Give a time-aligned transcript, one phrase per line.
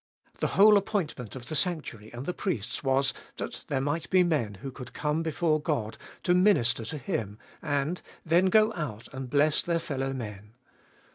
[0.39, 4.55] The whole appointment of the sanctuary and the priests was that there might be men
[4.63, 9.61] who could come before God to minister to Him, and then go out and bless
[9.61, 10.55] their fellow men.